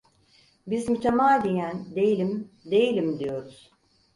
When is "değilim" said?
1.95-2.51, 2.65-3.19